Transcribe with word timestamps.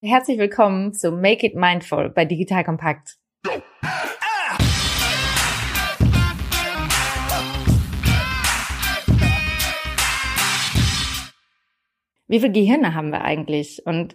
Herzlich 0.00 0.38
willkommen 0.38 0.92
zu 0.92 1.10
Make 1.10 1.44
It 1.44 1.56
Mindful 1.56 2.08
bei 2.08 2.24
Digital 2.24 2.62
Kompakt. 2.62 3.16
Wie 12.28 12.38
viele 12.38 12.52
Gehirne 12.52 12.94
haben 12.94 13.10
wir 13.10 13.22
eigentlich? 13.22 13.84
Und 13.86 14.14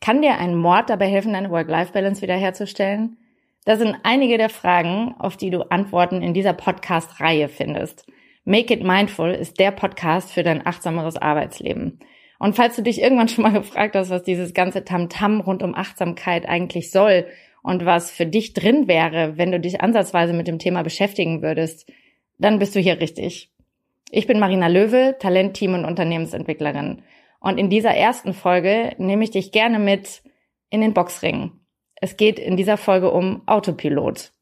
kann 0.00 0.22
dir 0.22 0.38
ein 0.38 0.56
Mord 0.56 0.88
dabei 0.88 1.08
helfen, 1.08 1.32
deine 1.32 1.50
Work-Life-Balance 1.50 2.22
wiederherzustellen? 2.22 3.16
Das 3.64 3.80
sind 3.80 3.96
einige 4.04 4.38
der 4.38 4.50
Fragen, 4.50 5.16
auf 5.18 5.36
die 5.36 5.50
du 5.50 5.62
Antworten 5.68 6.22
in 6.22 6.32
dieser 6.32 6.52
Podcast-Reihe 6.52 7.48
findest. 7.48 8.06
Make 8.44 8.72
It 8.72 8.84
Mindful 8.84 9.32
ist 9.32 9.58
der 9.58 9.72
Podcast 9.72 10.30
für 10.30 10.44
dein 10.44 10.64
achtsameres 10.64 11.16
Arbeitsleben. 11.16 11.98
Und 12.38 12.56
falls 12.56 12.76
du 12.76 12.82
dich 12.82 13.00
irgendwann 13.00 13.28
schon 13.28 13.42
mal 13.42 13.52
gefragt 13.52 13.96
hast, 13.96 14.10
was 14.10 14.22
dieses 14.22 14.54
ganze 14.54 14.84
Tamtam 14.84 15.40
rund 15.40 15.62
um 15.62 15.74
Achtsamkeit 15.74 16.48
eigentlich 16.48 16.90
soll 16.90 17.26
und 17.62 17.84
was 17.84 18.10
für 18.10 18.26
dich 18.26 18.52
drin 18.52 18.88
wäre, 18.88 19.38
wenn 19.38 19.52
du 19.52 19.60
dich 19.60 19.80
ansatzweise 19.80 20.32
mit 20.32 20.46
dem 20.46 20.58
Thema 20.58 20.82
beschäftigen 20.82 21.42
würdest, 21.42 21.90
dann 22.38 22.58
bist 22.58 22.74
du 22.74 22.80
hier 22.80 23.00
richtig. 23.00 23.50
Ich 24.10 24.26
bin 24.26 24.38
Marina 24.38 24.66
Löwe, 24.66 25.16
Talent, 25.18 25.54
Team 25.54 25.74
und 25.74 25.84
Unternehmensentwicklerin. 25.84 27.02
Und 27.40 27.58
in 27.58 27.70
dieser 27.70 27.90
ersten 27.90 28.32
Folge 28.32 28.94
nehme 28.98 29.24
ich 29.24 29.30
dich 29.30 29.52
gerne 29.52 29.78
mit 29.78 30.22
in 30.70 30.80
den 30.80 30.94
Boxring. 30.94 31.52
Es 31.96 32.16
geht 32.16 32.38
in 32.38 32.56
dieser 32.56 32.76
Folge 32.76 33.10
um 33.10 33.42
Autopilot. 33.46 34.32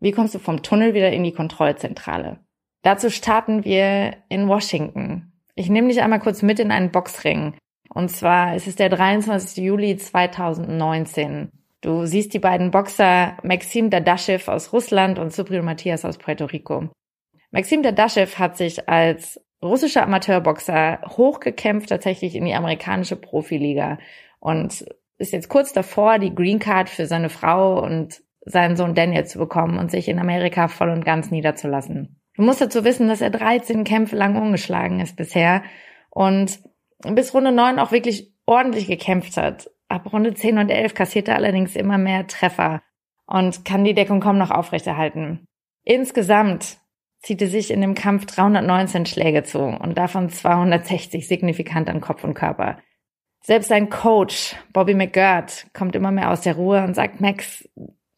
Wie 0.00 0.12
kommst 0.12 0.34
du 0.34 0.38
vom 0.38 0.62
Tunnel 0.62 0.94
wieder 0.94 1.12
in 1.12 1.24
die 1.24 1.32
Kontrollzentrale? 1.32 2.40
Dazu 2.82 3.10
starten 3.10 3.64
wir 3.64 4.16
in 4.28 4.48
Washington. 4.48 5.29
Ich 5.60 5.68
nehme 5.68 5.88
dich 5.88 6.00
einmal 6.00 6.20
kurz 6.20 6.40
mit 6.40 6.58
in 6.58 6.70
einen 6.70 6.90
Boxring. 6.90 7.54
Und 7.92 8.10
zwar 8.10 8.56
ist 8.56 8.66
es 8.66 8.76
der 8.76 8.88
23. 8.88 9.62
Juli 9.62 9.94
2019. 9.94 11.50
Du 11.82 12.06
siehst 12.06 12.32
die 12.32 12.38
beiden 12.38 12.70
Boxer 12.70 13.36
Maxim 13.42 13.90
Dadashev 13.90 14.50
aus 14.50 14.72
Russland 14.72 15.18
und 15.18 15.34
Supril 15.34 15.60
Matthias 15.60 16.06
aus 16.06 16.16
Puerto 16.16 16.46
Rico. 16.46 16.88
Maxim 17.50 17.82
Dadashev 17.82 18.38
hat 18.38 18.56
sich 18.56 18.88
als 18.88 19.38
russischer 19.62 20.02
Amateurboxer 20.04 21.02
hochgekämpft 21.06 21.90
tatsächlich 21.90 22.36
in 22.36 22.46
die 22.46 22.54
amerikanische 22.54 23.16
Profiliga 23.16 23.98
und 24.38 24.86
ist 25.18 25.34
jetzt 25.34 25.50
kurz 25.50 25.74
davor, 25.74 26.18
die 26.18 26.34
Green 26.34 26.58
Card 26.58 26.88
für 26.88 27.04
seine 27.04 27.28
Frau 27.28 27.84
und 27.84 28.22
seinen 28.46 28.76
Sohn 28.76 28.94
Daniel 28.94 29.26
zu 29.26 29.38
bekommen 29.38 29.78
und 29.78 29.90
sich 29.90 30.08
in 30.08 30.20
Amerika 30.20 30.68
voll 30.68 30.88
und 30.88 31.04
ganz 31.04 31.30
niederzulassen. 31.30 32.18
Du 32.36 32.42
musst 32.42 32.60
dazu 32.60 32.84
wissen, 32.84 33.08
dass 33.08 33.20
er 33.20 33.30
13 33.30 33.84
Kämpfe 33.84 34.16
lang 34.16 34.40
ungeschlagen 34.40 35.00
ist 35.00 35.16
bisher 35.16 35.62
und 36.10 36.60
bis 37.02 37.34
Runde 37.34 37.52
9 37.52 37.78
auch 37.78 37.92
wirklich 37.92 38.32
ordentlich 38.46 38.86
gekämpft 38.86 39.36
hat. 39.36 39.70
Ab 39.88 40.12
Runde 40.12 40.34
10 40.34 40.58
und 40.58 40.70
11 40.70 40.94
kassiert 40.94 41.28
er 41.28 41.36
allerdings 41.36 41.76
immer 41.76 41.98
mehr 41.98 42.26
Treffer 42.26 42.82
und 43.26 43.64
kann 43.64 43.84
die 43.84 43.94
Deckung 43.94 44.20
kaum 44.20 44.38
noch 44.38 44.50
aufrechterhalten. 44.50 45.46
Insgesamt 45.84 46.78
zieht 47.20 47.42
er 47.42 47.48
sich 47.48 47.70
in 47.70 47.80
dem 47.80 47.94
Kampf 47.94 48.26
319 48.26 49.06
Schläge 49.06 49.42
zu 49.42 49.60
und 49.60 49.98
davon 49.98 50.30
260 50.30 51.26
signifikant 51.26 51.88
an 51.88 52.00
Kopf 52.00 52.24
und 52.24 52.34
Körper. 52.34 52.78
Selbst 53.42 53.68
sein 53.68 53.88
Coach, 53.88 54.54
Bobby 54.72 54.94
McGirt, 54.94 55.66
kommt 55.72 55.96
immer 55.96 56.10
mehr 56.10 56.30
aus 56.30 56.42
der 56.42 56.56
Ruhe 56.56 56.84
und 56.84 56.94
sagt, 56.94 57.20
Max, 57.20 57.68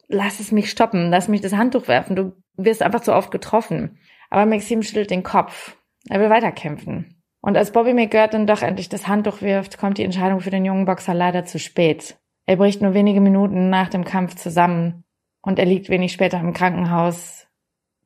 lass 0.07 0.39
es 0.39 0.51
mich 0.51 0.69
stoppen, 0.69 1.09
lass 1.09 1.27
mich 1.27 1.41
das 1.41 1.53
Handtuch 1.53 1.87
werfen, 1.87 2.15
du 2.15 2.33
wirst 2.55 2.81
einfach 2.81 3.01
zu 3.01 3.13
oft 3.13 3.31
getroffen. 3.31 3.99
Aber 4.33 4.47
Maxim 4.47 4.81
schüttelt 4.81 5.11
den 5.11 5.21
Kopf. 5.21 5.77
Er 6.09 6.19
will 6.19 6.31
weiterkämpfen. 6.31 7.21
Und 7.39 7.55
als 7.55 7.71
Bobby 7.71 7.93
McGirt 7.93 8.33
dann 8.33 8.47
doch 8.47 8.63
endlich 8.63 8.89
das 8.89 9.07
Handtuch 9.07 9.43
wirft, 9.43 9.77
kommt 9.77 9.99
die 9.99 10.03
Entscheidung 10.03 10.39
für 10.39 10.49
den 10.49 10.65
jungen 10.65 10.85
Boxer 10.85 11.13
leider 11.13 11.45
zu 11.45 11.59
spät. 11.59 12.17
Er 12.47 12.55
bricht 12.55 12.81
nur 12.81 12.95
wenige 12.95 13.21
Minuten 13.21 13.69
nach 13.69 13.89
dem 13.89 14.03
Kampf 14.03 14.33
zusammen 14.33 15.03
und 15.43 15.59
er 15.59 15.65
liegt 15.65 15.87
wenig 15.89 16.13
später 16.13 16.39
im 16.39 16.51
Krankenhaus 16.51 17.45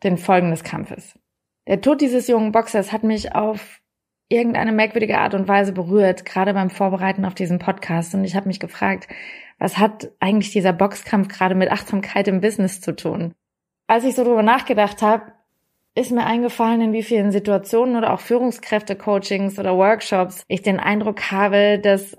den 0.03 0.17
Folgen 0.17 0.52
des 0.52 0.66
Kampfes. 0.66 1.17
Der 1.66 1.80
Tod 1.80 2.02
dieses 2.02 2.28
jungen 2.28 2.51
Boxers 2.51 2.91
hat 2.91 3.03
mich 3.03 3.34
auf 3.34 3.80
irgendeine 4.28 4.74
merkwürdige 4.74 5.19
Art 5.19 5.34
und 5.34 5.47
Weise 5.47 5.72
berührt, 5.72 6.25
gerade 6.25 6.53
beim 6.53 6.69
Vorbereiten 6.69 7.24
auf 7.24 7.35
diesen 7.35 7.59
Podcast. 7.59 8.13
Und 8.16 8.25
ich 8.25 8.35
habe 8.35 8.50
mich 8.50 8.59
gefragt, 8.59 9.07
was 9.59 9.78
hat 9.78 10.12
eigentlich 10.19 10.51
dieser 10.51 10.74
Boxkampf 10.74 11.30
gerade 11.30 11.56
mit 11.56 11.72
Achtsamkeit 11.72 12.28
im 12.28 12.41
Business 12.41 12.81
zu 12.81 12.94
tun? 12.94 13.34
Als 13.88 14.03
ich 14.03 14.16
so 14.16 14.25
drüber 14.25 14.44
nachgedacht 14.44 15.01
habe, 15.01 15.37
ist 15.97 16.12
mir 16.12 16.25
eingefallen, 16.25 16.81
in 16.81 16.94
wie 16.94 17.02
vielen 17.02 17.31
Situationen 17.31 17.96
oder 17.96 18.13
auch 18.13 18.19
Führungskräfte-Coachings 18.19 19.58
oder 19.58 19.75
Workshops 19.75 20.44
ich 20.47 20.62
den 20.62 20.80
Eindruck 20.80 21.31
habe, 21.31 21.80
dass 21.80 22.16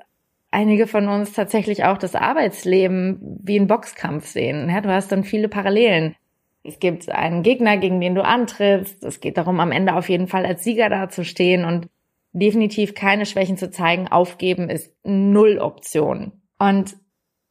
einige 0.50 0.88
von 0.88 1.08
uns 1.08 1.32
tatsächlich 1.32 1.84
auch 1.84 1.96
das 1.96 2.16
Arbeitsleben 2.16 3.38
wie 3.42 3.56
einen 3.56 3.68
Boxkampf 3.68 4.26
sehen. 4.26 4.68
Ja, 4.68 4.80
du 4.80 4.92
hast 4.92 5.12
dann 5.12 5.22
viele 5.22 5.48
Parallelen. 5.48 6.16
Es 6.64 6.80
gibt 6.80 7.08
einen 7.08 7.44
Gegner, 7.44 7.76
gegen 7.76 8.00
den 8.00 8.16
du 8.16 8.24
antrittst. 8.24 9.04
Es 9.04 9.20
geht 9.20 9.38
darum, 9.38 9.60
am 9.60 9.70
Ende 9.70 9.94
auf 9.94 10.08
jeden 10.08 10.26
Fall 10.26 10.44
als 10.44 10.64
Sieger 10.64 10.88
dazustehen 10.88 11.64
und 11.64 11.88
definitiv 12.32 12.94
keine 12.94 13.26
Schwächen 13.26 13.56
zu 13.56 13.70
zeigen. 13.70 14.08
Aufgeben 14.08 14.70
ist 14.70 14.92
null 15.04 15.58
Option. 15.58 16.32
Und 16.58 16.96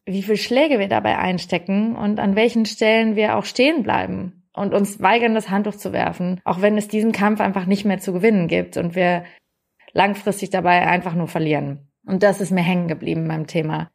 wie 0.06 0.24
viel 0.24 0.38
Schläge 0.38 0.78
wir 0.78 0.90
dabei 0.90 1.18
einstecken 1.18 1.96
und 1.96 2.20
an 2.20 2.36
welchen 2.36 2.66
Stellen 2.66 3.16
wir 3.16 3.38
auch 3.38 3.46
stehen 3.46 3.84
bleiben 3.84 4.37
und 4.57 4.73
uns 4.73 5.01
weigern, 5.01 5.35
das 5.35 5.50
Handtuch 5.50 5.75
zu 5.75 5.94
werfen, 5.94 6.41
auch 6.44 6.62
wenn 6.62 6.78
es 6.78 6.88
diesen 6.88 7.12
Kampf 7.12 7.40
einfach 7.40 7.66
nicht 7.66 7.85
mehr 7.85 8.00
zu 8.00 8.13
gewinnen 8.13 8.47
gibt 8.47 8.78
und 8.78 8.95
wir 8.95 9.23
langfristig 9.94 10.50
dabei 10.50 10.88
einfach 10.88 11.13
nur 11.13 11.28
verlieren. 11.28 11.90
Und 12.06 12.23
das 12.23 12.41
ist 12.41 12.51
mir 12.51 12.62
hängen 12.62 12.88
geblieben 12.88 13.28
beim 13.28 13.47
Thema. 13.47 13.90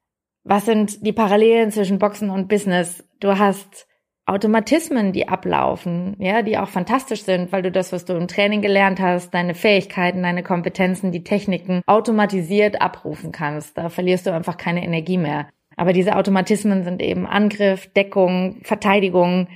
Was 0.44 0.66
sind 0.66 1.06
die 1.06 1.12
Parallelen 1.12 1.70
zwischen 1.70 1.98
Boxen 1.98 2.30
und 2.30 2.48
Business? 2.48 3.04
Du 3.20 3.38
hast 3.38 3.86
Automatismen, 4.24 5.12
die 5.12 5.28
ablaufen, 5.28 6.16
ja, 6.20 6.42
die 6.42 6.56
auch 6.56 6.68
fantastisch 6.68 7.22
sind, 7.22 7.50
weil 7.50 7.62
du 7.62 7.72
das, 7.72 7.92
was 7.92 8.04
du 8.04 8.12
im 8.14 8.28
Training 8.28 8.62
gelernt 8.62 9.00
hast, 9.00 9.34
deine 9.34 9.54
Fähigkeiten, 9.54 10.22
deine 10.22 10.44
Kompetenzen, 10.44 11.10
die 11.10 11.24
Techniken 11.24 11.82
automatisiert 11.86 12.80
abrufen 12.80 13.32
kannst. 13.32 13.76
Da 13.76 13.88
verlierst 13.88 14.26
du 14.26 14.32
einfach 14.32 14.56
keine 14.56 14.84
Energie 14.84 15.18
mehr. 15.18 15.48
Aber 15.76 15.92
diese 15.92 16.16
Automatismen 16.16 16.84
sind 16.84 17.02
eben 17.02 17.26
Angriff, 17.26 17.92
Deckung, 17.94 18.60
Verteidigung, 18.62 19.48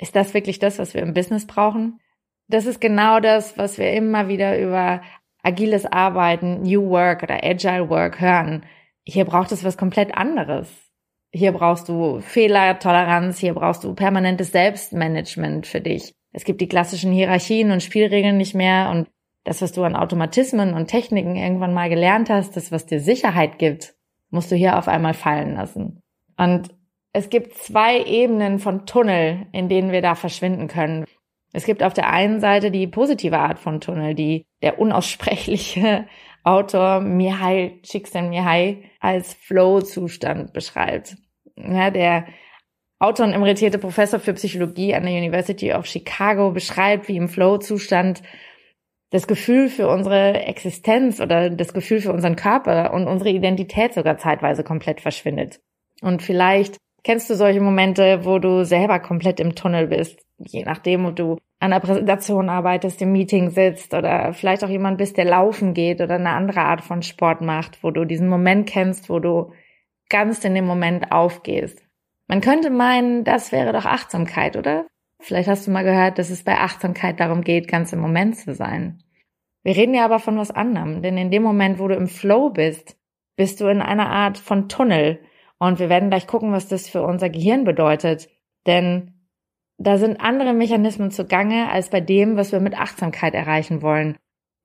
ist 0.00 0.16
das 0.16 0.34
wirklich 0.34 0.58
das, 0.58 0.78
was 0.78 0.94
wir 0.94 1.02
im 1.02 1.14
Business 1.14 1.46
brauchen? 1.46 2.00
Das 2.48 2.66
ist 2.66 2.80
genau 2.80 3.20
das, 3.20 3.58
was 3.58 3.78
wir 3.78 3.92
immer 3.92 4.28
wieder 4.28 4.58
über 4.58 5.02
agiles 5.42 5.86
Arbeiten, 5.86 6.62
New 6.62 6.88
Work 6.88 7.22
oder 7.22 7.44
Agile 7.44 7.88
Work 7.90 8.20
hören. 8.20 8.64
Hier 9.04 9.24
braucht 9.24 9.52
es 9.52 9.62
was 9.62 9.76
komplett 9.76 10.16
anderes. 10.16 10.68
Hier 11.32 11.52
brauchst 11.52 11.88
du 11.88 12.20
Fehlertoleranz, 12.20 13.38
hier 13.38 13.54
brauchst 13.54 13.84
du 13.84 13.94
permanentes 13.94 14.50
Selbstmanagement 14.52 15.66
für 15.66 15.80
dich. 15.80 16.14
Es 16.32 16.44
gibt 16.44 16.60
die 16.60 16.68
klassischen 16.68 17.12
Hierarchien 17.12 17.70
und 17.70 17.82
Spielregeln 17.82 18.36
nicht 18.36 18.54
mehr 18.54 18.90
und 18.90 19.08
das, 19.44 19.62
was 19.62 19.72
du 19.72 19.84
an 19.84 19.96
Automatismen 19.96 20.74
und 20.74 20.88
Techniken 20.88 21.36
irgendwann 21.36 21.72
mal 21.72 21.88
gelernt 21.88 22.30
hast, 22.30 22.56
das, 22.56 22.72
was 22.72 22.86
dir 22.86 23.00
Sicherheit 23.00 23.58
gibt, 23.58 23.94
musst 24.30 24.50
du 24.50 24.56
hier 24.56 24.76
auf 24.78 24.88
einmal 24.88 25.14
fallen 25.14 25.54
lassen. 25.54 26.02
Und 26.36 26.70
es 27.12 27.28
gibt 27.28 27.54
zwei 27.54 28.04
Ebenen 28.04 28.58
von 28.58 28.86
Tunnel, 28.86 29.46
in 29.52 29.68
denen 29.68 29.92
wir 29.92 30.02
da 30.02 30.14
verschwinden 30.14 30.68
können. 30.68 31.04
Es 31.52 31.64
gibt 31.64 31.82
auf 31.82 31.92
der 31.92 32.08
einen 32.08 32.40
Seite 32.40 32.70
die 32.70 32.86
positive 32.86 33.38
Art 33.38 33.58
von 33.58 33.80
Tunnel, 33.80 34.14
die 34.14 34.46
der 34.62 34.78
unaussprechliche 34.78 36.06
Autor 36.44 37.00
Mihai 37.00 37.80
Csikszentmihalyi 37.82 38.84
als 39.00 39.34
Flow-Zustand 39.34 40.52
beschreibt. 40.52 41.16
Ja, 41.56 41.90
der 41.90 42.26
Autor 42.98 43.26
und 43.26 43.32
emeritierte 43.32 43.78
Professor 43.78 44.20
für 44.20 44.34
Psychologie 44.34 44.94
an 44.94 45.04
der 45.04 45.12
University 45.12 45.72
of 45.72 45.86
Chicago 45.86 46.50
beschreibt, 46.52 47.08
wie 47.08 47.16
im 47.16 47.28
Flow-Zustand 47.28 48.22
das 49.10 49.26
Gefühl 49.26 49.68
für 49.68 49.88
unsere 49.88 50.44
Existenz 50.44 51.20
oder 51.20 51.50
das 51.50 51.74
Gefühl 51.74 52.00
für 52.00 52.12
unseren 52.12 52.36
Körper 52.36 52.92
und 52.94 53.08
unsere 53.08 53.30
Identität 53.30 53.92
sogar 53.92 54.18
zeitweise 54.18 54.62
komplett 54.62 55.00
verschwindet. 55.00 55.60
Und 56.00 56.22
vielleicht 56.22 56.76
Kennst 57.02 57.30
du 57.30 57.34
solche 57.34 57.60
Momente, 57.60 58.24
wo 58.24 58.38
du 58.38 58.64
selber 58.64 58.98
komplett 58.98 59.40
im 59.40 59.54
Tunnel 59.54 59.86
bist? 59.86 60.20
Je 60.38 60.64
nachdem, 60.64 61.06
ob 61.06 61.16
du 61.16 61.32
an 61.58 61.72
einer 61.72 61.80
Präsentation 61.80 62.48
arbeitest, 62.48 63.00
im 63.02 63.12
Meeting 63.12 63.50
sitzt 63.50 63.94
oder 63.94 64.32
vielleicht 64.32 64.64
auch 64.64 64.68
jemand 64.68 64.98
bist, 64.98 65.16
der 65.16 65.26
laufen 65.26 65.74
geht 65.74 66.00
oder 66.00 66.14
eine 66.14 66.30
andere 66.30 66.62
Art 66.62 66.82
von 66.82 67.02
Sport 67.02 67.42
macht, 67.42 67.82
wo 67.82 67.90
du 67.90 68.04
diesen 68.04 68.28
Moment 68.28 68.68
kennst, 68.68 69.10
wo 69.10 69.18
du 69.18 69.52
ganz 70.08 70.44
in 70.44 70.54
dem 70.54 70.66
Moment 70.66 71.12
aufgehst. 71.12 71.82
Man 72.28 72.40
könnte 72.40 72.70
meinen, 72.70 73.24
das 73.24 73.52
wäre 73.52 73.72
doch 73.72 73.84
Achtsamkeit, 73.84 74.56
oder? 74.56 74.86
Vielleicht 75.20 75.48
hast 75.48 75.66
du 75.66 75.70
mal 75.70 75.84
gehört, 75.84 76.18
dass 76.18 76.30
es 76.30 76.44
bei 76.44 76.56
Achtsamkeit 76.56 77.20
darum 77.20 77.42
geht, 77.42 77.68
ganz 77.68 77.92
im 77.92 78.00
Moment 78.00 78.36
zu 78.36 78.54
sein. 78.54 79.02
Wir 79.62 79.76
reden 79.76 79.94
ja 79.94 80.04
aber 80.04 80.18
von 80.18 80.38
was 80.38 80.50
anderem, 80.50 81.02
denn 81.02 81.18
in 81.18 81.30
dem 81.30 81.42
Moment, 81.42 81.78
wo 81.78 81.88
du 81.88 81.94
im 81.94 82.08
Flow 82.08 82.50
bist, 82.50 82.96
bist 83.36 83.60
du 83.60 83.66
in 83.66 83.82
einer 83.82 84.08
Art 84.08 84.38
von 84.38 84.68
Tunnel, 84.68 85.20
und 85.60 85.78
wir 85.78 85.88
werden 85.88 86.08
gleich 86.08 86.26
gucken, 86.26 86.52
was 86.52 86.68
das 86.68 86.88
für 86.88 87.02
unser 87.02 87.28
Gehirn 87.28 87.64
bedeutet. 87.64 88.28
Denn 88.66 89.14
da 89.76 89.98
sind 89.98 90.20
andere 90.20 90.54
Mechanismen 90.54 91.10
zugange 91.10 91.70
als 91.70 91.90
bei 91.90 92.00
dem, 92.00 92.36
was 92.36 92.50
wir 92.50 92.60
mit 92.60 92.78
Achtsamkeit 92.78 93.34
erreichen 93.34 93.82
wollen. 93.82 94.16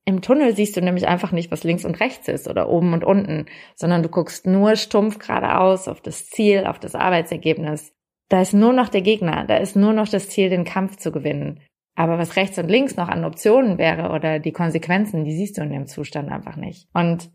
Im 0.05 0.21
Tunnel 0.21 0.55
siehst 0.55 0.77
du 0.77 0.81
nämlich 0.81 1.07
einfach 1.07 1.31
nicht, 1.31 1.51
was 1.51 1.63
links 1.63 1.83
und 1.83 1.99
rechts 1.99 2.27
ist 2.27 2.47
oder 2.47 2.69
oben 2.69 2.93
und 2.93 3.03
unten, 3.03 3.47
sondern 3.75 4.03
du 4.03 4.09
guckst 4.09 4.47
nur 4.47 4.75
stumpf 4.75 5.19
geradeaus 5.19 5.87
auf 5.87 5.99
das 5.99 6.27
Ziel, 6.27 6.65
auf 6.65 6.79
das 6.79 6.95
Arbeitsergebnis. 6.95 7.93
Da 8.29 8.41
ist 8.41 8.53
nur 8.53 8.71
noch 8.71 8.89
der 8.89 9.01
Gegner, 9.01 9.45
da 9.45 9.57
ist 9.57 9.75
nur 9.75 9.93
noch 9.93 10.07
das 10.07 10.29
Ziel, 10.29 10.49
den 10.49 10.63
Kampf 10.63 10.97
zu 10.97 11.11
gewinnen. 11.11 11.59
Aber 11.95 12.17
was 12.17 12.35
rechts 12.35 12.57
und 12.57 12.69
links 12.69 12.95
noch 12.95 13.07
an 13.09 13.25
Optionen 13.25 13.77
wäre 13.77 14.11
oder 14.11 14.39
die 14.39 14.51
Konsequenzen, 14.51 15.25
die 15.25 15.33
siehst 15.33 15.57
du 15.57 15.61
in 15.61 15.71
dem 15.71 15.87
Zustand 15.87 16.29
einfach 16.29 16.55
nicht. 16.55 16.87
Und 16.93 17.31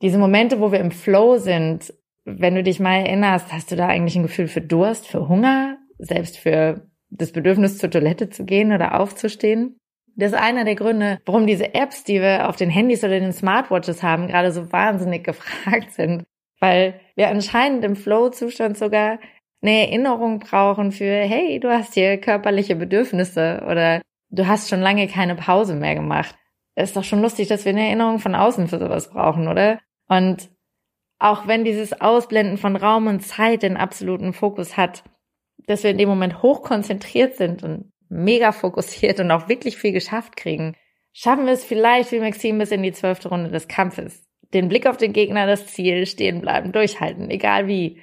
diese 0.00 0.18
Momente, 0.18 0.60
wo 0.60 0.72
wir 0.72 0.80
im 0.80 0.90
Flow 0.90 1.38
sind, 1.38 1.92
wenn 2.26 2.56
du 2.56 2.62
dich 2.64 2.80
mal 2.80 2.96
erinnerst, 2.96 3.52
hast 3.52 3.70
du 3.70 3.76
da 3.76 3.86
eigentlich 3.86 4.16
ein 4.16 4.24
Gefühl 4.24 4.48
für 4.48 4.60
Durst, 4.60 5.06
für 5.06 5.28
Hunger, 5.28 5.78
selbst 5.98 6.36
für 6.36 6.88
das 7.08 7.30
Bedürfnis 7.32 7.78
zur 7.78 7.90
Toilette 7.90 8.28
zu 8.30 8.44
gehen 8.44 8.72
oder 8.72 9.00
aufzustehen? 9.00 9.78
Das 10.16 10.32
ist 10.32 10.38
einer 10.38 10.64
der 10.64 10.74
Gründe, 10.74 11.20
warum 11.24 11.46
diese 11.46 11.74
Apps, 11.74 12.02
die 12.02 12.20
wir 12.20 12.48
auf 12.48 12.56
den 12.56 12.68
Handys 12.68 13.04
oder 13.04 13.20
den 13.20 13.32
Smartwatches 13.32 14.02
haben, 14.02 14.26
gerade 14.26 14.50
so 14.50 14.72
wahnsinnig 14.72 15.24
gefragt 15.24 15.92
sind. 15.92 16.24
Weil 16.58 17.00
wir 17.14 17.28
anscheinend 17.28 17.84
im 17.84 17.94
Flow-Zustand 17.94 18.76
sogar 18.76 19.18
eine 19.62 19.86
Erinnerung 19.86 20.40
brauchen 20.40 20.90
für, 20.90 21.04
hey, 21.04 21.60
du 21.60 21.70
hast 21.70 21.94
hier 21.94 22.18
körperliche 22.18 22.74
Bedürfnisse 22.74 23.62
oder 23.70 24.02
du 24.30 24.46
hast 24.46 24.68
schon 24.68 24.80
lange 24.80 25.06
keine 25.06 25.36
Pause 25.36 25.74
mehr 25.74 25.94
gemacht. 25.94 26.34
Ist 26.74 26.96
doch 26.96 27.04
schon 27.04 27.22
lustig, 27.22 27.48
dass 27.48 27.64
wir 27.64 27.70
eine 27.72 27.86
Erinnerung 27.86 28.18
von 28.18 28.34
außen 28.34 28.68
für 28.68 28.78
sowas 28.78 29.10
brauchen, 29.10 29.48
oder? 29.48 29.78
Und 30.08 30.50
auch 31.18 31.46
wenn 31.46 31.64
dieses 31.64 32.00
Ausblenden 32.00 32.58
von 32.58 32.76
Raum 32.76 33.06
und 33.06 33.20
Zeit 33.20 33.62
den 33.62 33.76
absoluten 33.76 34.32
Fokus 34.32 34.76
hat, 34.76 35.04
dass 35.66 35.82
wir 35.82 35.90
in 35.90 35.98
dem 35.98 36.08
Moment 36.08 36.42
hoch 36.42 36.62
konzentriert 36.62 37.34
sind 37.34 37.62
und 37.62 37.92
mega 38.08 38.52
fokussiert 38.52 39.20
und 39.20 39.30
auch 39.30 39.48
wirklich 39.48 39.76
viel 39.76 39.92
geschafft 39.92 40.36
kriegen, 40.36 40.76
schaffen 41.12 41.46
wir 41.46 41.52
es 41.52 41.64
vielleicht 41.64 42.12
wie 42.12 42.20
Maxim 42.20 42.58
bis 42.58 42.70
in 42.70 42.82
die 42.82 42.92
zwölfte 42.92 43.28
Runde 43.28 43.50
des 43.50 43.68
Kampfes. 43.68 44.24
Den 44.52 44.68
Blick 44.68 44.86
auf 44.86 44.96
den 44.96 45.12
Gegner, 45.12 45.46
das 45.46 45.66
Ziel, 45.66 46.06
stehen 46.06 46.40
bleiben, 46.40 46.72
durchhalten, 46.72 47.30
egal 47.30 47.66
wie. 47.66 48.00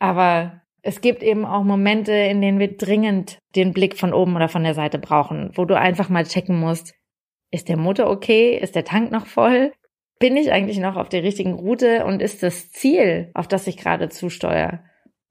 Aber 0.00 0.62
es 0.82 1.00
gibt 1.00 1.22
eben 1.22 1.44
auch 1.44 1.62
Momente, 1.62 2.12
in 2.12 2.40
denen 2.40 2.58
wir 2.58 2.76
dringend 2.76 3.38
den 3.54 3.72
Blick 3.72 3.96
von 3.96 4.12
oben 4.12 4.34
oder 4.34 4.48
von 4.48 4.64
der 4.64 4.74
Seite 4.74 4.98
brauchen, 4.98 5.50
wo 5.54 5.64
du 5.64 5.78
einfach 5.78 6.08
mal 6.08 6.24
checken 6.24 6.58
musst, 6.58 6.94
ist 7.50 7.68
der 7.68 7.76
Motor 7.76 8.08
okay? 8.10 8.56
Ist 8.56 8.74
der 8.74 8.84
Tank 8.84 9.10
noch 9.10 9.26
voll? 9.26 9.72
Bin 10.18 10.36
ich 10.36 10.50
eigentlich 10.50 10.78
noch 10.78 10.96
auf 10.96 11.08
der 11.08 11.22
richtigen 11.22 11.52
Route 11.52 12.04
und 12.04 12.20
ist 12.20 12.42
das 12.42 12.70
Ziel, 12.70 13.30
auf 13.34 13.46
das 13.46 13.66
ich 13.66 13.76
gerade 13.76 14.08
zusteuere, 14.08 14.80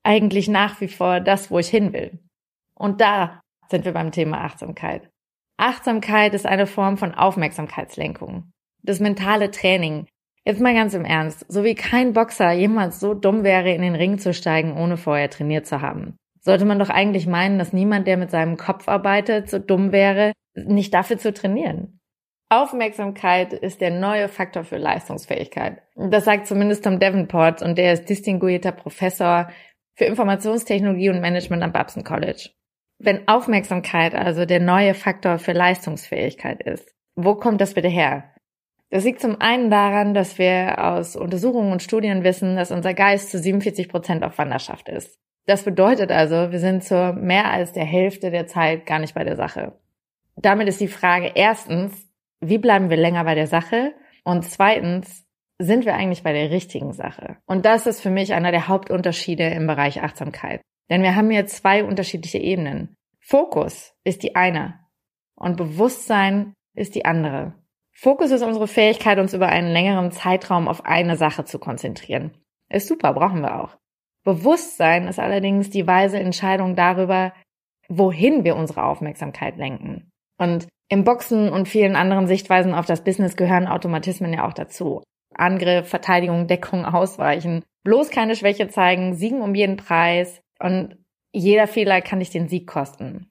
eigentlich 0.03 0.47
nach 0.47 0.79
wie 0.79 0.87
vor 0.87 1.19
das, 1.19 1.51
wo 1.51 1.59
ich 1.59 1.67
hin 1.67 1.91
will? 1.91 2.19
Und 2.73 3.01
da 3.01 3.41
sind 3.69 3.83
wir 3.83 3.91
beim 3.91 4.11
Thema 4.11 4.45
Achtsamkeit. 4.45 5.09
Achtsamkeit 5.57 6.33
ist 6.33 6.45
eine 6.45 6.67
Form 6.67 6.97
von 6.97 7.13
Aufmerksamkeitslenkung. 7.13 8.51
Das 8.83 8.99
mentale 8.99 9.51
Training. 9.51 10.07
Jetzt 10.45 10.61
mal 10.61 10.73
ganz 10.73 10.93
im 10.93 11.03
Ernst. 11.03 11.45
So 11.49 11.65
wie 11.65 11.75
kein 11.75 12.13
Boxer 12.13 12.53
jemals 12.53 13.01
so 13.01 13.13
dumm 13.13 13.43
wäre, 13.43 13.73
in 13.73 13.81
den 13.81 13.95
Ring 13.95 14.19
zu 14.19 14.33
steigen, 14.33 14.77
ohne 14.77 14.95
vorher 14.95 15.29
trainiert 15.29 15.65
zu 15.65 15.81
haben. 15.81 16.15
Sollte 16.39 16.63
man 16.63 16.79
doch 16.79 16.89
eigentlich 16.89 17.27
meinen, 17.27 17.59
dass 17.59 17.73
niemand, 17.73 18.07
der 18.07 18.15
mit 18.15 18.31
seinem 18.31 18.55
Kopf 18.55 18.87
arbeitet, 18.87 19.49
so 19.49 19.59
dumm 19.59 19.91
wäre, 19.91 20.31
nicht 20.55 20.93
dafür 20.93 21.17
zu 21.17 21.33
trainieren. 21.33 21.99
Aufmerksamkeit 22.49 23.51
ist 23.51 23.81
der 23.81 23.91
neue 23.91 24.29
Faktor 24.29 24.63
für 24.63 24.77
Leistungsfähigkeit. 24.77 25.81
Das 25.95 26.23
sagt 26.23 26.47
zumindest 26.47 26.83
Tom 26.83 26.99
Davenport 26.99 27.61
und 27.61 27.77
der 27.77 27.93
ist 27.93 28.09
distinguierter 28.09 28.71
Professor 28.71 29.49
für 29.95 30.05
Informationstechnologie 30.05 31.09
und 31.09 31.19
Management 31.19 31.63
am 31.63 31.73
Babson 31.73 32.05
College. 32.05 32.51
Wenn 32.99 33.27
Aufmerksamkeit 33.27 34.15
also 34.15 34.45
der 34.45 34.61
neue 34.61 34.93
Faktor 34.93 35.39
für 35.39 35.51
Leistungsfähigkeit 35.51 36.63
ist, 36.63 36.95
wo 37.15 37.35
kommt 37.35 37.59
das 37.59 37.73
bitte 37.73 37.89
her? 37.89 38.33
Das 38.89 39.03
liegt 39.03 39.19
zum 39.19 39.41
einen 39.41 39.69
daran, 39.69 40.13
dass 40.13 40.37
wir 40.37 40.81
aus 40.81 41.17
Untersuchungen 41.17 41.73
und 41.73 41.83
Studien 41.83 42.23
wissen, 42.23 42.55
dass 42.55 42.71
unser 42.71 42.93
Geist 42.93 43.29
zu 43.29 43.39
47 43.39 43.89
Prozent 43.89 44.23
auf 44.23 44.37
Wanderschaft 44.37 44.87
ist. 44.87 45.19
Das 45.45 45.63
bedeutet 45.63 46.11
also, 46.11 46.51
wir 46.51 46.59
sind 46.59 46.83
zur 46.83 47.11
mehr 47.11 47.51
als 47.51 47.73
der 47.73 47.85
Hälfte 47.85 48.31
der 48.31 48.47
Zeit 48.47 48.85
gar 48.85 48.99
nicht 48.99 49.15
bei 49.15 49.25
der 49.25 49.35
Sache. 49.35 49.73
Damit 50.37 50.69
ist 50.69 50.79
die 50.79 50.87
Frage 50.87 51.31
erstens, 51.35 52.06
wie 52.39 52.57
bleiben 52.57 52.89
wir 52.89 52.97
länger 52.97 53.23
bei 53.23 53.35
der 53.35 53.47
Sache? 53.47 53.93
Und 54.23 54.43
zweitens, 54.43 55.25
sind 55.59 55.85
wir 55.85 55.95
eigentlich 55.95 56.23
bei 56.23 56.33
der 56.33 56.51
richtigen 56.51 56.93
Sache? 56.93 57.37
Und 57.45 57.65
das 57.65 57.87
ist 57.87 58.01
für 58.01 58.11
mich 58.11 58.33
einer 58.33 58.51
der 58.51 58.67
Hauptunterschiede 58.67 59.43
im 59.43 59.65
Bereich 59.67 60.03
Achtsamkeit. 60.03 60.61
Denn 60.89 61.01
wir 61.01 61.15
haben 61.15 61.29
hier 61.29 61.47
zwei 61.47 61.83
unterschiedliche 61.83 62.37
Ebenen. 62.37 62.95
Fokus 63.19 63.93
ist 64.03 64.23
die 64.23 64.35
eine 64.35 64.79
und 65.35 65.57
Bewusstsein 65.57 66.53
ist 66.75 66.95
die 66.95 67.05
andere. 67.05 67.55
Fokus 67.91 68.31
ist 68.31 68.43
unsere 68.43 68.67
Fähigkeit, 68.67 69.17
uns 69.17 69.33
über 69.33 69.47
einen 69.47 69.71
längeren 69.71 70.11
Zeitraum 70.11 70.67
auf 70.67 70.85
eine 70.85 71.17
Sache 71.17 71.45
zu 71.45 71.57
konzentrieren. 71.57 72.31
Ist 72.69 72.87
super, 72.87 73.13
brauchen 73.13 73.41
wir 73.41 73.61
auch. 73.61 73.77
Bewusstsein 74.23 75.07
ist 75.07 75.19
allerdings 75.19 75.69
die 75.69 75.87
weise 75.87 76.19
Entscheidung 76.19 76.75
darüber, 76.75 77.33
wohin 77.89 78.43
wir 78.43 78.55
unsere 78.55 78.83
Aufmerksamkeit 78.83 79.57
lenken. 79.57 80.11
Und 80.37 80.67
im 80.89 81.03
Boxen 81.03 81.49
und 81.49 81.67
vielen 81.67 81.95
anderen 81.95 82.27
Sichtweisen 82.27 82.73
auf 82.73 82.85
das 82.85 83.03
Business 83.03 83.35
gehören 83.35 83.67
Automatismen 83.67 84.33
ja 84.33 84.47
auch 84.47 84.53
dazu. 84.53 85.03
Angriff, 85.33 85.89
Verteidigung, 85.89 86.47
Deckung, 86.47 86.85
Ausweichen. 86.85 87.63
Bloß 87.83 88.09
keine 88.09 88.35
Schwäche 88.35 88.69
zeigen, 88.69 89.13
siegen 89.15 89.41
um 89.41 89.53
jeden 89.53 89.77
Preis. 89.77 90.41
Und 90.59 90.97
jeder 91.31 91.67
Fehler 91.67 92.01
kann 92.01 92.19
dich 92.19 92.29
den 92.29 92.47
Sieg 92.47 92.67
kosten. 92.67 93.29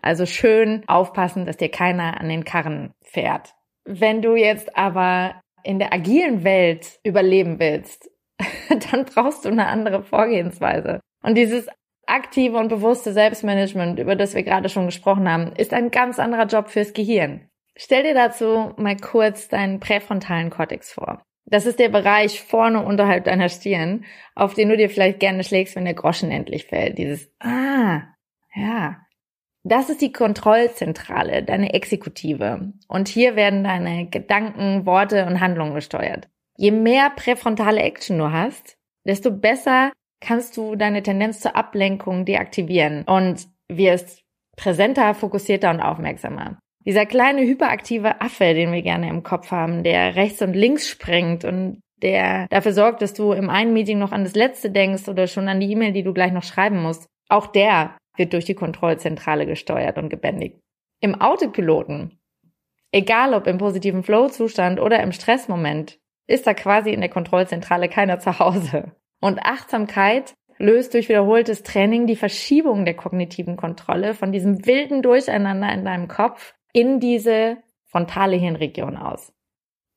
Also 0.00 0.26
schön 0.26 0.82
aufpassen, 0.88 1.44
dass 1.46 1.56
dir 1.56 1.70
keiner 1.70 2.20
an 2.20 2.28
den 2.28 2.44
Karren 2.44 2.92
fährt. 3.02 3.54
Wenn 3.84 4.22
du 4.22 4.36
jetzt 4.36 4.76
aber 4.76 5.40
in 5.64 5.78
der 5.78 5.92
agilen 5.92 6.44
Welt 6.44 6.98
überleben 7.04 7.58
willst, 7.58 8.10
dann 8.90 9.04
brauchst 9.04 9.44
du 9.44 9.48
eine 9.48 9.66
andere 9.66 10.02
Vorgehensweise. 10.02 11.00
Und 11.22 11.36
dieses 11.36 11.68
aktive 12.12 12.58
und 12.58 12.68
bewusste 12.68 13.12
Selbstmanagement, 13.12 13.98
über 13.98 14.14
das 14.16 14.34
wir 14.34 14.42
gerade 14.42 14.68
schon 14.68 14.86
gesprochen 14.86 15.28
haben, 15.28 15.52
ist 15.56 15.72
ein 15.72 15.90
ganz 15.90 16.18
anderer 16.18 16.46
Job 16.46 16.68
fürs 16.68 16.92
Gehirn. 16.92 17.48
Stell 17.74 18.02
dir 18.02 18.14
dazu 18.14 18.74
mal 18.76 18.96
kurz 18.96 19.48
deinen 19.48 19.80
präfrontalen 19.80 20.50
Kortex 20.50 20.92
vor. 20.92 21.22
Das 21.46 21.66
ist 21.66 21.78
der 21.78 21.88
Bereich 21.88 22.42
vorne 22.42 22.84
unterhalb 22.84 23.24
deiner 23.24 23.48
Stirn, 23.48 24.04
auf 24.34 24.54
den 24.54 24.68
du 24.68 24.76
dir 24.76 24.90
vielleicht 24.90 25.20
gerne 25.20 25.42
schlägst, 25.42 25.74
wenn 25.74 25.84
der 25.84 25.94
Groschen 25.94 26.30
endlich 26.30 26.66
fällt. 26.66 26.98
Dieses 26.98 27.30
Ah, 27.40 28.02
ja. 28.54 28.98
Das 29.64 29.90
ist 29.90 30.00
die 30.00 30.12
Kontrollzentrale, 30.12 31.42
deine 31.44 31.72
Exekutive. 31.72 32.72
Und 32.88 33.08
hier 33.08 33.36
werden 33.36 33.64
deine 33.64 34.08
Gedanken, 34.08 34.86
Worte 34.86 35.24
und 35.26 35.40
Handlungen 35.40 35.74
gesteuert. 35.74 36.28
Je 36.56 36.72
mehr 36.72 37.10
präfrontale 37.10 37.80
Action 37.80 38.18
du 38.18 38.32
hast, 38.32 38.76
desto 39.04 39.30
besser 39.30 39.92
kannst 40.22 40.56
du 40.56 40.76
deine 40.76 41.02
Tendenz 41.02 41.40
zur 41.40 41.56
Ablenkung 41.56 42.24
deaktivieren 42.24 43.04
und 43.04 43.46
wirst 43.68 44.22
präsenter, 44.56 45.14
fokussierter 45.14 45.70
und 45.70 45.80
aufmerksamer. 45.80 46.58
Dieser 46.84 47.06
kleine 47.06 47.42
hyperaktive 47.42 48.20
Affe, 48.20 48.54
den 48.54 48.72
wir 48.72 48.82
gerne 48.82 49.08
im 49.08 49.22
Kopf 49.22 49.50
haben, 49.50 49.82
der 49.82 50.16
rechts 50.16 50.42
und 50.42 50.54
links 50.54 50.88
springt 50.88 51.44
und 51.44 51.80
der 52.02 52.48
dafür 52.48 52.72
sorgt, 52.72 53.02
dass 53.02 53.14
du 53.14 53.32
im 53.32 53.48
einen 53.48 53.72
Meeting 53.72 53.98
noch 53.98 54.12
an 54.12 54.24
das 54.24 54.34
letzte 54.34 54.70
denkst 54.70 55.08
oder 55.08 55.28
schon 55.28 55.48
an 55.48 55.60
die 55.60 55.70
E-Mail, 55.70 55.92
die 55.92 56.02
du 56.02 56.12
gleich 56.12 56.32
noch 56.32 56.42
schreiben 56.42 56.82
musst. 56.82 57.06
Auch 57.28 57.46
der 57.46 57.96
wird 58.16 58.32
durch 58.32 58.44
die 58.44 58.54
Kontrollzentrale 58.54 59.46
gesteuert 59.46 59.98
und 59.98 60.08
gebändigt. 60.08 60.58
Im 61.00 61.20
Autopiloten, 61.20 62.18
egal 62.90 63.34
ob 63.34 63.46
im 63.46 63.58
positiven 63.58 64.02
Flow-Zustand 64.02 64.80
oder 64.80 65.00
im 65.02 65.12
Stressmoment, 65.12 65.98
ist 66.26 66.46
da 66.46 66.54
quasi 66.54 66.90
in 66.90 67.00
der 67.00 67.10
Kontrollzentrale 67.10 67.88
keiner 67.88 68.18
zu 68.18 68.38
Hause. 68.38 68.92
Und 69.22 69.38
Achtsamkeit 69.44 70.34
löst 70.58 70.94
durch 70.94 71.08
wiederholtes 71.08 71.62
Training 71.62 72.06
die 72.06 72.16
Verschiebung 72.16 72.84
der 72.84 72.94
kognitiven 72.94 73.56
Kontrolle 73.56 74.14
von 74.14 74.32
diesem 74.32 74.66
wilden 74.66 75.00
Durcheinander 75.00 75.72
in 75.72 75.84
deinem 75.84 76.08
Kopf 76.08 76.54
in 76.72 76.98
diese 76.98 77.58
frontale 77.86 78.36
Hirnregion 78.36 78.96
aus. 78.96 79.32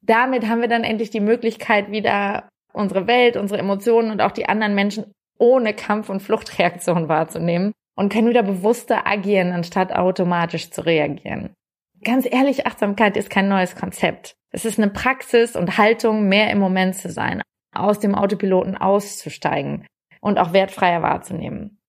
Damit 0.02 0.48
haben 0.48 0.62
wir 0.62 0.68
dann 0.68 0.84
endlich 0.84 1.10
die 1.10 1.22
Möglichkeit, 1.22 1.90
wieder 1.90 2.50
unsere 2.72 3.08
Welt, 3.08 3.36
unsere 3.36 3.60
Emotionen 3.60 4.12
und 4.12 4.22
auch 4.22 4.32
die 4.32 4.48
anderen 4.48 4.76
Menschen 4.76 5.12
ohne 5.40 5.74
Kampf- 5.74 6.10
und 6.10 6.22
Fluchtreaktion 6.22 7.10
wahrzunehmen 7.10 7.72
und 7.96 8.14
können 8.14 8.30
wieder 8.30 8.44
bewusster 8.44 9.08
agieren, 9.08 9.54
anstatt 9.54 9.92
automatisch 9.92 10.70
zu 10.70 10.86
reagieren. 10.86 11.56
Ganz 12.04 12.28
ehrlich, 12.30 12.68
Achtsamkeit 12.68 13.18
ist 13.18 13.32
kein 13.32 13.50
neues 13.50 13.76
Konzept. 13.76 14.36
Es 14.52 14.66
ist 14.66 14.78
eine 14.78 14.92
Praxis 14.92 15.56
und 15.56 15.80
Haltung, 15.80 16.28
mehr 16.28 16.52
im 16.52 16.60
Moment 16.60 16.96
zu 16.96 17.10
sein, 17.10 17.42
aus 17.76 18.00
dem 18.00 18.16
Autopiloten 18.16 18.78
auszusteigen 18.78 19.86
und 20.22 20.40
auch 20.40 20.54
wertfreier 20.54 21.02
wahrzunehmen. 21.02 21.80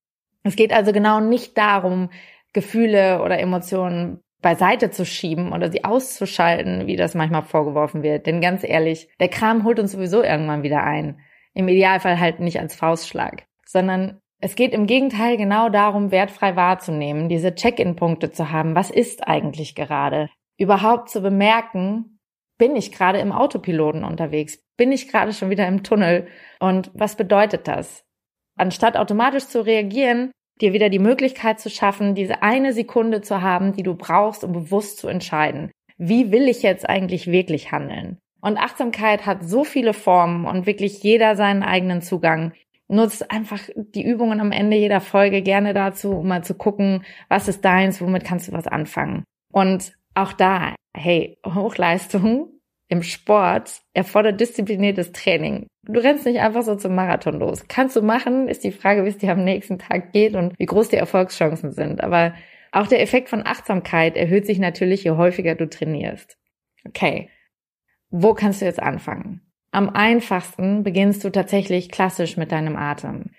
Es 0.43 0.55
geht 0.55 0.73
also 0.73 0.93
genau 0.93 1.19
nicht 1.19 1.57
darum, 1.57 2.09
Gefühle 2.53 3.21
oder 3.21 3.39
Emotionen 3.39 4.21
beiseite 4.41 4.91
zu 4.91 5.05
schieben 5.05 5.51
oder 5.51 5.71
sie 5.71 5.83
auszuschalten, 5.83 6.87
wie 6.87 6.95
das 6.95 7.15
manchmal 7.15 7.43
vorgeworfen 7.43 8.03
wird. 8.03 8.25
Denn 8.27 8.41
ganz 8.41 8.63
ehrlich, 8.63 9.09
der 9.19 9.29
Kram 9.29 9.63
holt 9.63 9.79
uns 9.79 9.91
sowieso 9.91 10.23
irgendwann 10.23 10.63
wieder 10.63 10.83
ein. 10.83 11.19
Im 11.53 11.67
Idealfall 11.67 12.19
halt 12.19 12.39
nicht 12.39 12.59
als 12.59 12.75
Faustschlag, 12.75 13.45
sondern 13.65 14.21
es 14.39 14.55
geht 14.55 14.73
im 14.73 14.85
Gegenteil 14.85 15.37
genau 15.37 15.69
darum, 15.69 16.11
wertfrei 16.11 16.55
wahrzunehmen, 16.55 17.27
diese 17.27 17.55
Check-in-Punkte 17.55 18.31
zu 18.31 18.51
haben. 18.51 18.75
Was 18.75 18.91
ist 18.91 19.27
eigentlich 19.27 19.73
gerade? 19.73 20.29
Überhaupt 20.57 21.09
zu 21.09 21.21
bemerken, 21.21 22.16
Bin 22.57 22.75
ich 22.75 22.91
gerade 22.91 23.19
im 23.19 23.31
Autopiloten 23.31 24.03
unterwegs? 24.03 24.59
Bin 24.77 24.91
ich 24.91 25.07
gerade 25.07 25.33
schon 25.33 25.49
wieder 25.49 25.67
im 25.67 25.83
Tunnel? 25.83 26.27
Und 26.59 26.91
was 26.93 27.15
bedeutet 27.15 27.67
das? 27.67 28.03
Anstatt 28.57 28.97
automatisch 28.97 29.47
zu 29.47 29.65
reagieren, 29.65 30.31
dir 30.59 30.73
wieder 30.73 30.89
die 30.89 30.99
Möglichkeit 30.99 31.59
zu 31.59 31.69
schaffen, 31.69 32.15
diese 32.15 32.41
eine 32.41 32.73
Sekunde 32.73 33.21
zu 33.21 33.41
haben, 33.41 33.73
die 33.73 33.83
du 33.83 33.95
brauchst, 33.95 34.43
um 34.43 34.53
bewusst 34.53 34.97
zu 34.97 35.07
entscheiden. 35.07 35.71
Wie 35.97 36.31
will 36.31 36.47
ich 36.47 36.63
jetzt 36.63 36.89
eigentlich 36.89 37.27
wirklich 37.27 37.71
handeln? 37.71 38.17
Und 38.41 38.57
Achtsamkeit 38.57 39.25
hat 39.25 39.43
so 39.43 39.63
viele 39.63 39.93
Formen 39.93 40.45
und 40.45 40.65
wirklich 40.65 41.03
jeder 41.03 41.35
seinen 41.35 41.63
eigenen 41.63 42.01
Zugang. 42.01 42.53
Nutzt 42.87 43.29
einfach 43.31 43.61
die 43.75 44.05
Übungen 44.05 44.39
am 44.39 44.51
Ende 44.51 44.77
jeder 44.77 45.01
Folge 45.01 45.41
gerne 45.41 45.73
dazu, 45.73 46.11
um 46.11 46.27
mal 46.27 46.43
zu 46.43 46.55
gucken, 46.55 47.03
was 47.29 47.47
ist 47.47 47.65
deins, 47.65 48.01
womit 48.01 48.23
kannst 48.23 48.47
du 48.47 48.53
was 48.53 48.67
anfangen. 48.67 49.23
Und 49.51 49.93
auch 50.15 50.33
da, 50.33 50.75
hey, 50.97 51.37
Hochleistung 51.45 52.49
im 52.89 53.03
Sport 53.03 53.81
erfordert 53.93 54.39
diszipliniertes 54.39 55.11
Training. 55.11 55.67
Du 55.83 55.99
rennst 55.99 56.25
nicht 56.25 56.39
einfach 56.39 56.63
so 56.63 56.75
zum 56.75 56.95
Marathon 56.95 57.39
los. 57.39 57.65
Kannst 57.67 57.95
du 57.95 58.01
machen, 58.01 58.47
ist 58.47 58.63
die 58.63 58.71
Frage, 58.71 59.03
wie 59.03 59.09
es 59.09 59.17
dir 59.17 59.31
am 59.31 59.43
nächsten 59.43 59.77
Tag 59.79 60.11
geht 60.13 60.35
und 60.35 60.57
wie 60.57 60.65
groß 60.65 60.89
die 60.89 60.97
Erfolgschancen 60.97 61.71
sind. 61.71 62.01
Aber 62.03 62.33
auch 62.71 62.87
der 62.87 63.01
Effekt 63.01 63.29
von 63.29 63.45
Achtsamkeit 63.45 64.15
erhöht 64.15 64.45
sich 64.45 64.59
natürlich, 64.59 65.03
je 65.03 65.11
häufiger 65.11 65.55
du 65.55 65.69
trainierst. 65.69 66.37
Okay, 66.85 67.29
wo 68.09 68.33
kannst 68.33 68.61
du 68.61 68.65
jetzt 68.65 68.81
anfangen? 68.81 69.41
Am 69.71 69.89
einfachsten 69.89 70.83
beginnst 70.83 71.23
du 71.23 71.29
tatsächlich 71.29 71.89
klassisch 71.89 72.37
mit 72.37 72.51
deinem 72.51 72.77
Atem. 72.77 73.31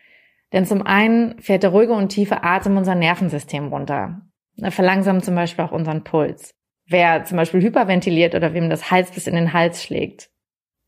Denn 0.53 0.67
zum 0.67 0.83
einen 0.83 1.41
fährt 1.41 1.63
der 1.63 1.71
ruhige 1.71 1.93
und 1.93 2.11
tiefe 2.11 2.43
Atem 2.43 2.77
unser 2.77 2.95
Nervensystem 2.95 3.69
runter. 3.69 4.23
Er 4.57 4.73
verlangsamt 4.73 5.25
zum 5.25 5.35
Beispiel 5.35 5.65
auch 5.65 5.73
unseren 5.73 6.05
Puls. 6.05 6.55
Wer 6.89 7.25
zum 7.25 7.37
Beispiel 7.37 7.61
hyperventiliert 7.61 8.35
oder 8.35 8.55
wem 8.55 8.71
das 8.71 8.91
Hals 8.91 9.11
bis 9.11 9.27
in 9.27 9.35
den 9.35 9.53
Hals 9.53 9.83
schlägt, 9.83 10.31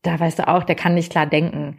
da 0.01 0.19
weißt 0.19 0.39
du 0.39 0.47
auch, 0.47 0.63
der 0.63 0.75
kann 0.75 0.95
nicht 0.95 1.11
klar 1.11 1.27
denken. 1.27 1.77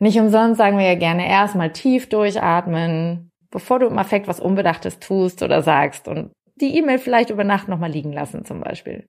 Nicht 0.00 0.18
umsonst 0.18 0.58
sagen 0.58 0.78
wir 0.78 0.84
ja 0.84 0.96
gerne 0.96 1.28
erstmal 1.28 1.72
tief 1.72 2.08
durchatmen, 2.08 3.30
bevor 3.50 3.78
du 3.78 3.86
im 3.86 3.98
Affekt 3.98 4.26
was 4.26 4.40
Unbedachtes 4.40 4.98
tust 4.98 5.42
oder 5.42 5.62
sagst 5.62 6.08
und 6.08 6.32
die 6.56 6.76
E-Mail 6.76 6.98
vielleicht 6.98 7.30
über 7.30 7.44
Nacht 7.44 7.68
nochmal 7.68 7.90
liegen 7.90 8.12
lassen 8.12 8.44
zum 8.44 8.60
Beispiel. 8.60 9.06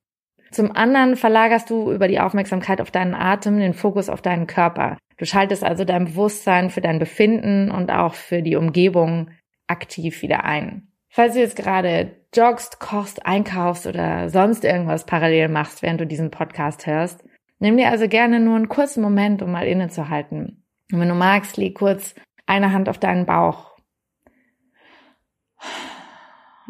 Zum 0.51 0.71
anderen 0.71 1.15
verlagerst 1.15 1.71
du 1.71 1.91
über 1.91 2.07
die 2.07 2.19
Aufmerksamkeit 2.19 2.79
auf 2.79 2.91
deinen 2.91 3.15
Atem 3.15 3.57
den 3.57 3.73
Fokus 3.73 4.07
auf 4.07 4.21
deinen 4.21 4.45
Körper. 4.45 4.97
Du 5.17 5.25
schaltest 5.25 5.63
also 5.63 5.83
dein 5.83 6.05
Bewusstsein 6.05 6.69
für 6.69 6.81
dein 6.81 6.99
Befinden 6.99 7.71
und 7.71 7.91
auch 7.91 8.13
für 8.13 8.43
die 8.43 8.55
Umgebung 8.55 9.31
aktiv 9.67 10.21
wieder 10.21 10.43
ein. 10.43 10.92
Falls 11.15 11.35
du 11.35 11.41
jetzt 11.41 11.55
gerade 11.55 12.15
joggst, 12.33 12.79
kochst, 12.79 13.23
einkaufst 13.23 13.85
oder 13.85 14.31
sonst 14.31 14.63
irgendwas 14.63 15.05
parallel 15.05 15.47
machst, 15.47 15.83
während 15.83 16.01
du 16.01 16.07
diesen 16.07 16.31
Podcast 16.31 16.87
hörst, 16.87 17.23
nimm 17.59 17.77
dir 17.77 17.91
also 17.91 18.07
gerne 18.07 18.39
nur 18.39 18.55
einen 18.55 18.67
kurzen 18.67 19.03
Moment, 19.03 19.43
um 19.43 19.51
mal 19.51 19.67
innezuhalten. 19.67 20.65
Und 20.91 20.99
wenn 20.99 21.09
du 21.09 21.13
magst, 21.13 21.55
leg 21.55 21.75
kurz 21.75 22.15
eine 22.47 22.71
Hand 22.71 22.89
auf 22.89 22.97
deinen 22.97 23.27
Bauch 23.27 23.77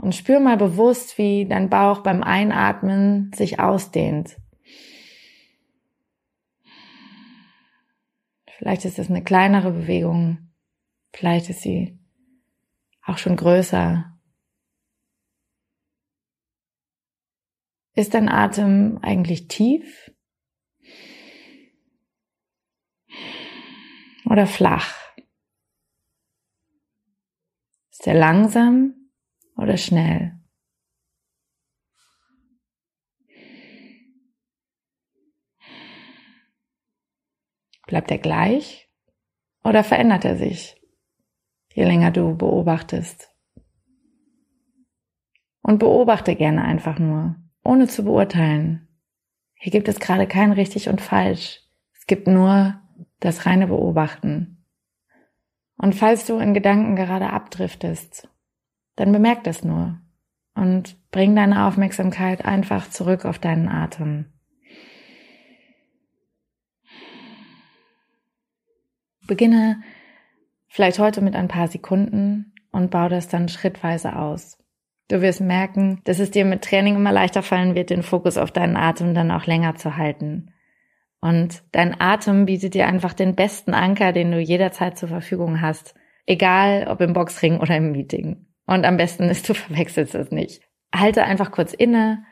und 0.02 0.14
spür 0.14 0.42
mal 0.42 0.58
bewusst, 0.58 1.18
wie 1.18 1.46
dein 1.46 1.70
Bauch 1.70 2.02
beim 2.02 2.22
Einatmen 2.22 3.32
sich 3.34 3.62
ausdehnt. 3.62 4.36
Vielleicht 8.58 8.84
ist 8.84 9.00
es 9.00 9.10
eine 9.10 9.24
kleinere 9.24 9.72
Bewegung, 9.72 10.50
vielleicht 11.14 11.50
ist 11.50 11.62
sie 11.62 11.98
auch 13.06 13.18
schon 13.18 13.38
größer. 13.38 14.13
Ist 17.96 18.16
dein 18.16 18.28
Atem 18.28 18.98
eigentlich 19.04 19.48
tief 19.48 20.12
oder 24.26 24.48
flach? 24.48 24.96
Ist 27.92 28.08
er 28.08 28.16
langsam 28.16 29.12
oder 29.58 29.78
schnell? 29.78 30.40
Bleibt 37.86 38.10
er 38.10 38.18
gleich 38.18 38.90
oder 39.64 39.84
verändert 39.84 40.26
er 40.26 40.36
sich, 40.36 40.82
je 41.74 41.84
länger 41.84 42.10
du 42.10 42.36
beobachtest? 42.36 43.30
Und 45.62 45.78
beobachte 45.78 46.36
gerne 46.36 46.64
einfach 46.64 46.98
nur, 46.98 47.43
ohne 47.64 47.88
zu 47.88 48.04
beurteilen. 48.04 48.88
Hier 49.56 49.72
gibt 49.72 49.88
es 49.88 50.00
gerade 50.00 50.28
kein 50.28 50.52
richtig 50.52 50.90
und 50.90 51.02
falsch. 51.02 51.62
Es 51.94 52.06
gibt 52.06 52.28
nur 52.28 52.82
das 53.20 53.46
reine 53.46 53.68
Beobachten. 53.68 54.66
Und 55.78 55.96
falls 55.96 56.26
du 56.26 56.38
in 56.38 56.54
Gedanken 56.54 56.96
gerade 56.96 57.30
abdriftest, 57.30 58.28
dann 58.96 59.12
bemerk 59.12 59.44
das 59.44 59.64
nur 59.64 60.00
und 60.56 60.98
bring 61.12 61.36
deine 61.36 61.66
Aufmerksamkeit 61.66 62.46
einfach 62.46 62.90
zurück 62.90 63.26
auf 63.26 63.40
deinen 63.40 63.68
Atem. 63.68 64.26
Beginne 69.26 69.82
vielleicht 70.68 71.00
heute 71.00 71.22
mit 71.22 71.36
ein 71.36 71.48
paar 71.48 71.68
Sekunden 71.68 72.54
und 72.72 72.92
baue 72.92 73.10
das 73.10 73.30
dann 73.30 73.48
schrittweise 73.48 74.16
aus. 74.16 74.58
Du 75.14 75.22
wirst 75.22 75.42
merken, 75.42 76.02
dass 76.06 76.18
es 76.18 76.32
dir 76.32 76.44
mit 76.44 76.64
Training 76.64 76.96
immer 76.96 77.12
leichter 77.12 77.44
fallen 77.44 77.76
wird, 77.76 77.92
den 77.92 78.02
Fokus 78.02 78.40
auf 78.40 78.50
deinen 78.50 78.76
Atem 78.76 79.14
dann 79.14 79.30
auch 79.30 79.46
länger 79.46 79.76
zu 79.76 79.96
halten. 79.96 80.52
Und 81.22 81.62
dein 81.72 82.02
Atem 82.02 82.48
bietet 82.48 82.74
dir 82.74 82.88
einfach 82.88 83.14
den 83.14 83.36
besten 83.36 83.76
Anker, 83.76 84.12
den 84.12 84.32
du 84.32 84.40
jederzeit 84.40 84.98
zur 84.98 85.10
Verfügung 85.10 85.62
hast. 85.62 85.94
Egal 86.26 86.88
ob 86.90 87.00
im 87.00 87.14
Boxring 87.14 87.60
oder 87.60 87.78
im 87.78 87.92
Meeting. 87.92 88.48
Und 88.66 88.86
am 88.86 88.98
besten 88.98 89.30
ist, 89.30 89.48
du 89.50 89.54
verwechselst 89.54 90.16
es 90.16 90.32
nicht. 90.32 90.64
Halte 90.92 91.26
einfach 91.26 91.52
kurz 91.52 91.74
inne 91.74 92.26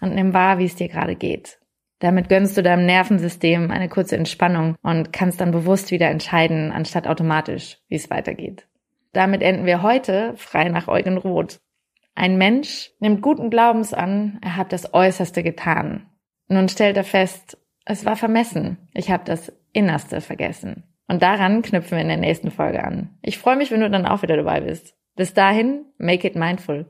und 0.00 0.14
nimm 0.14 0.32
wahr, 0.32 0.58
wie 0.58 0.64
es 0.64 0.76
dir 0.76 0.88
gerade 0.88 1.16
geht. 1.16 1.58
Damit 1.98 2.30
gönnst 2.30 2.56
du 2.56 2.62
deinem 2.62 2.86
Nervensystem 2.86 3.70
eine 3.70 3.90
kurze 3.90 4.16
Entspannung 4.16 4.76
und 4.80 5.12
kannst 5.12 5.42
dann 5.42 5.50
bewusst 5.50 5.90
wieder 5.90 6.08
entscheiden, 6.08 6.72
anstatt 6.72 7.06
automatisch, 7.06 7.80
wie 7.88 7.96
es 7.96 8.08
weitergeht. 8.08 8.66
Damit 9.12 9.42
enden 9.42 9.66
wir 9.66 9.82
heute 9.82 10.32
frei 10.38 10.70
nach 10.70 10.88
Eugen 10.88 11.18
Roth. 11.18 11.60
Ein 12.14 12.38
Mensch 12.38 12.90
nimmt 13.00 13.22
guten 13.22 13.50
Glaubens 13.50 13.92
an, 13.92 14.38
er 14.42 14.56
hat 14.56 14.72
das 14.72 14.94
Äußerste 14.94 15.42
getan. 15.42 16.06
Nun 16.48 16.68
stellt 16.68 16.96
er 16.96 17.04
fest, 17.04 17.58
es 17.84 18.04
war 18.04 18.16
vermessen, 18.16 18.88
ich 18.94 19.10
habe 19.10 19.24
das 19.24 19.52
Innerste 19.72 20.20
vergessen. 20.20 20.84
Und 21.08 21.22
daran 21.22 21.62
knüpfen 21.62 21.96
wir 21.96 22.02
in 22.02 22.08
der 22.08 22.16
nächsten 22.16 22.50
Folge 22.50 22.82
an. 22.82 23.18
Ich 23.22 23.38
freue 23.38 23.56
mich, 23.56 23.70
wenn 23.70 23.80
du 23.80 23.90
dann 23.90 24.06
auch 24.06 24.22
wieder 24.22 24.36
dabei 24.36 24.60
bist. 24.60 24.94
Bis 25.16 25.34
dahin, 25.34 25.84
make 25.98 26.26
it 26.26 26.36
mindful. 26.36 26.86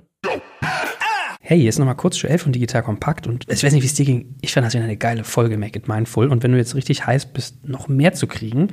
Hey, 1.46 1.60
hier 1.60 1.68
ist 1.68 1.78
nochmal 1.78 1.94
kurz 1.94 2.22
Joel 2.22 2.38
von 2.38 2.52
Digital 2.52 2.82
Kompakt 2.82 3.26
und 3.26 3.44
ich 3.50 3.62
weiß 3.62 3.74
nicht, 3.74 3.82
wie 3.82 3.86
es 3.86 3.92
dir 3.92 4.06
ging. 4.06 4.34
Ich 4.40 4.54
fand 4.54 4.66
das 4.66 4.72
wieder 4.72 4.84
eine 4.84 4.96
geile 4.96 5.24
Folge, 5.24 5.58
Make 5.58 5.78
It 5.78 5.88
Mindful. 5.88 6.28
Und 6.28 6.42
wenn 6.42 6.52
du 6.52 6.56
jetzt 6.56 6.74
richtig 6.74 7.06
heiß 7.06 7.34
bist, 7.34 7.68
noch 7.68 7.86
mehr 7.86 8.14
zu 8.14 8.26
kriegen, 8.26 8.68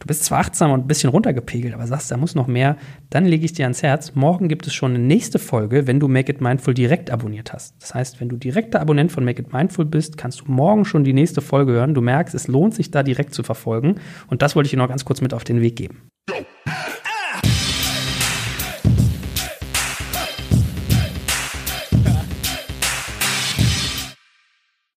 du 0.00 0.06
bist 0.06 0.24
zwar 0.24 0.40
achtsam 0.40 0.70
und 0.70 0.80
ein 0.80 0.86
bisschen 0.86 1.08
runtergepegelt, 1.08 1.72
aber 1.72 1.86
sagst, 1.86 2.10
da 2.10 2.18
muss 2.18 2.34
noch 2.34 2.46
mehr, 2.46 2.76
dann 3.08 3.24
lege 3.24 3.46
ich 3.46 3.54
dir 3.54 3.64
ans 3.64 3.82
Herz. 3.82 4.14
Morgen 4.16 4.48
gibt 4.48 4.66
es 4.66 4.74
schon 4.74 4.90
eine 4.90 5.02
nächste 5.02 5.38
Folge, 5.38 5.86
wenn 5.86 5.98
du 5.98 6.08
Make 6.08 6.32
It 6.32 6.42
Mindful 6.42 6.74
direkt 6.74 7.10
abonniert 7.10 7.54
hast. 7.54 7.76
Das 7.80 7.94
heißt, 7.94 8.20
wenn 8.20 8.28
du 8.28 8.36
direkter 8.36 8.82
Abonnent 8.82 9.10
von 9.10 9.24
Make 9.24 9.40
It 9.40 9.54
Mindful 9.54 9.86
bist, 9.86 10.18
kannst 10.18 10.42
du 10.42 10.52
morgen 10.52 10.84
schon 10.84 11.04
die 11.04 11.14
nächste 11.14 11.40
Folge 11.40 11.72
hören. 11.72 11.94
Du 11.94 12.02
merkst, 12.02 12.34
es 12.34 12.48
lohnt 12.48 12.74
sich 12.74 12.90
da 12.90 13.02
direkt 13.02 13.32
zu 13.32 13.42
verfolgen. 13.42 13.94
Und 14.28 14.42
das 14.42 14.54
wollte 14.54 14.66
ich 14.66 14.72
dir 14.72 14.76
noch 14.76 14.90
ganz 14.90 15.06
kurz 15.06 15.22
mit 15.22 15.32
auf 15.32 15.44
den 15.44 15.62
Weg 15.62 15.76
geben. 15.76 16.10